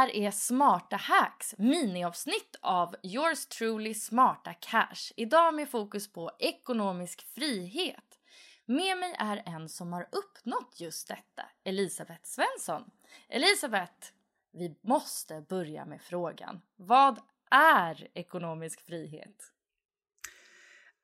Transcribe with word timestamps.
Här 0.00 0.16
är 0.16 0.30
Smarta 0.30 0.96
Hacks, 0.96 1.54
miniavsnitt 1.58 2.56
av 2.60 2.96
Yours 3.02 3.46
Truly 3.46 3.94
Smarta 3.94 4.54
Cash. 4.54 5.12
Idag 5.16 5.54
med 5.54 5.68
fokus 5.68 6.12
på 6.12 6.30
ekonomisk 6.38 7.26
frihet. 7.34 8.18
Med 8.66 8.98
mig 8.98 9.14
är 9.18 9.42
en 9.46 9.68
som 9.68 9.92
har 9.92 10.02
uppnått 10.02 10.80
just 10.80 11.08
detta, 11.08 11.42
Elisabeth 11.64 12.22
Svensson. 12.24 12.90
Elisabeth, 13.28 14.06
vi 14.52 14.76
måste 14.80 15.40
börja 15.48 15.84
med 15.84 16.02
frågan. 16.02 16.60
Vad 16.76 17.20
är 17.50 18.08
ekonomisk 18.14 18.86
frihet? 18.86 19.52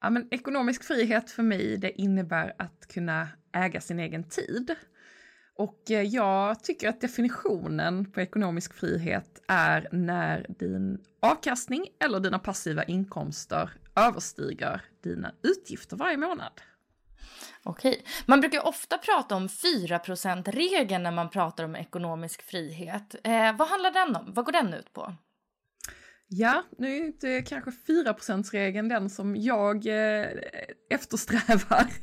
Ja, 0.00 0.10
men 0.10 0.28
ekonomisk 0.30 0.84
frihet 0.84 1.30
för 1.30 1.42
mig, 1.42 1.76
det 1.76 2.00
innebär 2.00 2.54
att 2.58 2.86
kunna 2.88 3.28
äga 3.52 3.80
sin 3.80 4.00
egen 4.00 4.28
tid. 4.28 4.76
Och 5.56 5.90
eh, 5.90 6.02
jag 6.02 6.64
tycker 6.64 6.88
att 6.88 7.00
definitionen 7.00 8.10
på 8.10 8.20
ekonomisk 8.20 8.74
frihet 8.74 9.42
är 9.48 9.88
när 9.92 10.46
din 10.48 10.98
avkastning 11.20 11.86
eller 12.04 12.20
dina 12.20 12.38
passiva 12.38 12.84
inkomster 12.84 13.70
överstiger 13.94 14.80
dina 15.02 15.32
utgifter 15.42 15.96
varje 15.96 16.16
månad. 16.16 16.52
Okej. 17.62 18.04
Man 18.26 18.40
brukar 18.40 18.66
ofta 18.66 18.98
prata 18.98 19.36
om 19.36 19.48
4%-regeln 19.48 21.02
när 21.02 21.10
man 21.10 21.30
pratar 21.30 21.64
om 21.64 21.76
ekonomisk 21.76 22.42
frihet. 22.42 23.14
Eh, 23.24 23.56
vad 23.56 23.68
handlar 23.68 23.90
den 23.90 24.16
om? 24.16 24.32
Vad 24.32 24.44
går 24.44 24.52
den 24.52 24.74
ut 24.74 24.92
på? 24.92 25.14
Ja, 26.28 26.62
nu 26.78 26.96
är 26.96 27.06
inte 27.06 27.42
kanske 27.42 27.70
4%-regeln 27.70 28.88
den 28.88 29.10
som 29.10 29.36
jag 29.36 29.86
eh, 29.86 30.28
eftersträvar. 30.90 31.86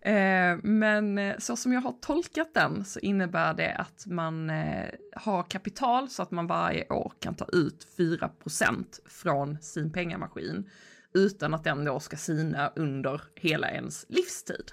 Eh, 0.00 0.58
men 0.62 1.18
eh, 1.18 1.38
så 1.38 1.56
som 1.56 1.72
jag 1.72 1.80
har 1.80 1.92
tolkat 1.92 2.54
den 2.54 2.84
så 2.84 2.98
innebär 2.98 3.54
det 3.54 3.74
att 3.74 4.06
man 4.06 4.50
eh, 4.50 4.88
har 5.16 5.42
kapital 5.42 6.08
så 6.08 6.22
att 6.22 6.30
man 6.30 6.46
varje 6.46 6.88
år 6.88 7.12
kan 7.20 7.34
ta 7.34 7.46
ut 7.52 7.86
4% 7.98 8.84
från 9.08 9.58
sin 9.62 9.92
pengamaskin 9.92 10.70
utan 11.14 11.54
att 11.54 11.64
den 11.64 11.84
då 11.84 12.00
ska 12.00 12.16
sina 12.16 12.72
under 12.76 13.20
hela 13.34 13.70
ens 13.70 14.06
livstid. 14.08 14.72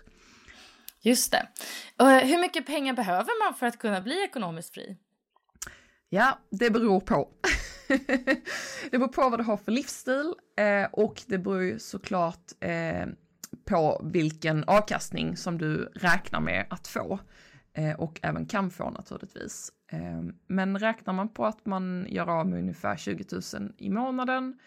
Just 1.02 1.31
det. 1.31 1.47
Och 1.97 2.12
eh, 2.12 2.28
hur 2.28 2.38
mycket 2.38 2.66
pengar 2.66 2.94
behöver 2.94 3.46
man 3.46 3.53
för 3.53 3.66
att 3.66 3.80
kunna 3.80 4.02
bli 4.02 4.24
ekonomiskt 4.24 4.74
fri? 4.74 4.97
Ja, 6.09 6.40
det 6.50 6.69
beror 6.69 7.00
på. 7.00 7.30
det 8.92 8.98
beror 8.98 9.08
på 9.08 9.30
vad 9.30 9.40
du 9.40 9.44
har 9.44 9.58
för 9.58 9.72
livsstil 9.72 10.34
eh, 10.58 10.86
och 10.92 11.22
det 11.28 11.38
beror 11.38 11.64
ju 11.64 11.80
såklart 11.80 12.52
eh, 12.60 13.06
på 13.66 14.02
vilken 14.04 14.64
avkastning 14.64 15.38
som 15.38 15.58
du 15.58 15.92
räknar 15.96 16.40
med 16.40 16.66
att 16.70 16.88
få 16.88 17.20
eh, 17.74 18.00
och 18.00 18.20
även 18.24 18.46
kan 18.46 18.72
få 18.72 18.90
naturligtvis. 18.90 19.72
Eh, 19.92 20.22
men 20.48 20.80
räknar 20.80 21.14
man 21.14 21.30
på 21.30 21.46
att 21.46 21.66
man 21.66 22.06
gör 22.10 22.30
av 22.40 22.48
med 22.48 22.60
ungefär 22.60 22.98
20 22.98 23.26
000 23.60 23.74
i 23.78 23.90
månaden 23.90 24.60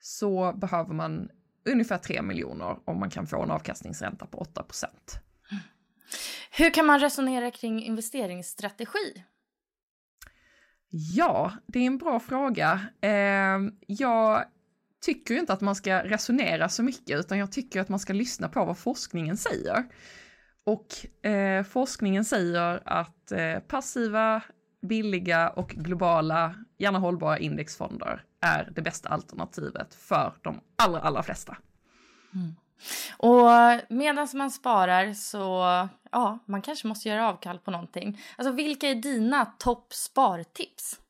så 0.00 0.52
behöver 0.52 0.94
man 0.94 1.28
ungefär 1.64 1.98
3 1.98 2.22
miljoner 2.22 2.76
om 2.84 3.00
man 3.00 3.10
kan 3.10 3.26
få 3.26 3.42
en 3.42 3.50
avkastningsränta 3.50 4.26
på 4.26 4.38
8 4.38 4.62
procent. 4.62 5.20
Hur 6.50 6.70
kan 6.70 6.86
man 6.86 7.00
resonera 7.00 7.50
kring 7.50 7.84
investeringsstrategi? 7.84 9.24
Ja, 10.96 11.52
det 11.66 11.78
är 11.78 11.86
en 11.86 11.98
bra 11.98 12.20
fråga. 12.20 12.80
Eh, 13.00 13.58
jag 13.86 14.44
tycker 15.04 15.34
inte 15.34 15.52
att 15.52 15.60
man 15.60 15.74
ska 15.74 16.04
resonera 16.04 16.68
så 16.68 16.82
mycket, 16.82 17.18
utan 17.20 17.38
jag 17.38 17.52
tycker 17.52 17.80
att 17.80 17.88
man 17.88 17.98
ska 17.98 18.12
lyssna 18.12 18.48
på 18.48 18.64
vad 18.64 18.78
forskningen 18.78 19.36
säger. 19.36 19.84
Och 20.64 21.26
eh, 21.26 21.64
forskningen 21.64 22.24
säger 22.24 22.82
att 22.84 23.32
eh, 23.32 23.58
passiva, 23.58 24.42
billiga 24.82 25.50
och 25.50 25.68
globala, 25.68 26.54
gärna 26.78 26.98
hållbara 26.98 27.38
indexfonder 27.38 28.24
är 28.40 28.72
det 28.74 28.82
bästa 28.82 29.08
alternativet 29.08 29.94
för 29.94 30.32
de 30.42 30.60
allra, 30.76 31.00
allra 31.00 31.22
flesta. 31.22 31.56
Mm. 32.34 32.54
Och 33.24 33.80
medan 33.88 34.28
man 34.34 34.50
sparar 34.50 35.12
så, 35.12 35.38
ja, 36.12 36.38
man 36.46 36.62
kanske 36.62 36.86
måste 36.86 37.08
göra 37.08 37.28
avkall 37.28 37.58
på 37.58 37.70
någonting. 37.70 38.20
Alltså 38.36 38.52
vilka 38.52 38.88
är 38.88 38.94
dina 38.94 39.44
topp 39.44 39.94
spartips? 39.94 41.00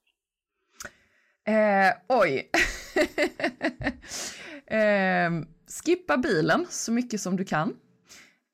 Eh, 1.47 1.93
oj. 2.09 2.51
eh, 4.79 5.31
skippa 5.85 6.17
bilen 6.17 6.67
så 6.71 6.93
mycket 6.93 7.21
som 7.21 7.37
du 7.37 7.45
kan. 7.45 7.69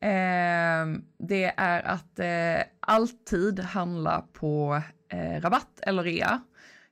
Eh, 0.02 0.86
det 1.18 1.54
är 1.56 1.82
att 1.82 2.18
eh, 2.18 2.66
alltid 2.80 3.60
handla 3.60 4.24
på 4.32 4.82
eh, 5.08 5.40
rabatt 5.40 5.80
eller 5.82 6.02
rea. 6.02 6.40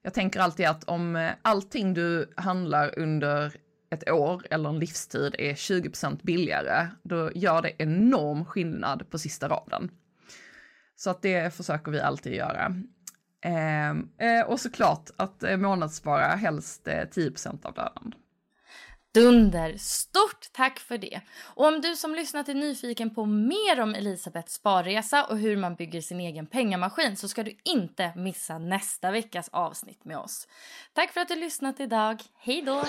Jag 0.02 0.14
tänker 0.14 0.40
alltid 0.40 0.66
att 0.66 0.84
om 0.84 1.16
eh, 1.16 1.30
allting 1.42 1.94
du 1.94 2.32
handlar 2.36 2.98
under 2.98 3.56
ett 3.90 4.10
år 4.10 4.42
eller 4.50 4.68
en 4.68 4.78
livstid 4.78 5.34
är 5.38 5.54
20% 5.54 6.18
billigare, 6.22 6.88
då 7.02 7.30
gör 7.34 7.62
det 7.62 7.72
enorm 7.78 8.44
skillnad 8.44 9.10
på 9.10 9.18
sista 9.18 9.48
raden. 9.48 9.90
Så 10.96 11.10
att 11.10 11.22
det 11.22 11.54
försöker 11.54 11.90
vi 11.92 12.00
alltid 12.00 12.34
göra. 12.34 12.74
Ehm, 13.40 14.08
eh, 14.18 14.46
och 14.46 14.60
såklart 14.60 15.10
att 15.16 15.42
eh, 15.42 15.56
månadsspara 15.56 16.26
helst 16.26 16.88
eh, 16.88 17.04
10% 17.14 17.66
av 17.66 17.76
lönen. 17.76 18.14
Dunder! 19.18 19.76
Stort 19.78 20.52
tack 20.52 20.78
för 20.78 20.98
det! 20.98 21.20
Och 21.40 21.66
om 21.66 21.80
du 21.80 21.96
som 21.96 22.14
lyssnat 22.14 22.48
är 22.48 22.54
nyfiken 22.54 23.14
på 23.14 23.26
mer 23.26 23.80
om 23.80 23.94
Elisabeths 23.94 24.52
sparresa 24.52 25.24
och 25.24 25.38
hur 25.38 25.56
man 25.56 25.74
bygger 25.74 26.00
sin 26.00 26.20
egen 26.20 26.46
pengamaskin 26.46 27.16
så 27.16 27.28
ska 27.28 27.42
du 27.42 27.56
inte 27.64 28.12
missa 28.16 28.58
nästa 28.58 29.10
veckas 29.10 29.48
avsnitt 29.52 30.04
med 30.04 30.18
oss. 30.18 30.48
Tack 30.92 31.12
för 31.12 31.20
att 31.20 31.28
du 31.28 31.34
lyssnat 31.34 31.80
idag. 31.80 32.22
Hej 32.38 32.62
då! 32.62 32.82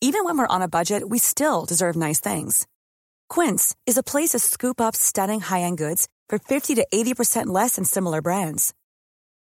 Even 0.00 0.24
when 0.24 0.38
we're 0.38 0.56
on 0.56 0.62
a 0.62 0.68
budget 0.68 1.02
we 1.10 1.18
still 1.18 1.64
deserve 1.68 1.96
nice 1.96 2.34
things. 2.34 2.66
Quince 3.34 3.76
is 3.86 3.98
a 3.98 4.02
place 4.02 4.30
to 4.30 4.38
scoop 4.38 4.80
up 4.80 4.96
stunning 4.96 5.40
high-end 5.40 5.78
goods 5.78 6.06
for 6.30 6.38
50 6.38 6.74
to 6.76 6.86
80% 6.92 7.46
less 7.46 7.76
than 7.76 7.84
similar 7.84 8.22
brands. 8.22 8.74